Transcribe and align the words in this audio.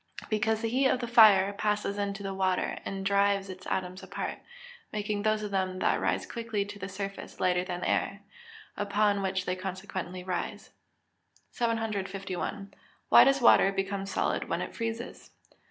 _Because 0.29 0.63
the 0.63 0.69
heat 0.69 0.87
of 0.87 0.99
the 0.99 1.07
fire 1.07 1.53
passes 1.53 1.99
into 1.99 2.23
the 2.23 2.33
water, 2.33 2.79
and 2.85 3.05
drives 3.05 3.49
its 3.51 3.67
atoms 3.67 4.01
apart, 4.01 4.39
making 4.91 5.21
those 5.21 5.43
of 5.43 5.51
them 5.51 5.77
that 5.77 5.99
rise 5.99 6.25
quickly 6.25 6.65
to 6.65 6.79
the 6.79 6.89
surface 6.89 7.39
lighter 7.39 7.63
than 7.63 7.81
the 7.81 7.89
air, 7.91 8.21
upon 8.75 9.21
which 9.21 9.45
they 9.45 9.55
consequently 9.55 10.23
rise. 10.23 10.71
751. 11.51 12.73
_Why 13.11 13.23
does 13.25 13.41
water 13.41 13.71
become 13.71 14.07
solid 14.07 14.49
when 14.49 14.61
it 14.63 14.73
freezes? 14.75 15.29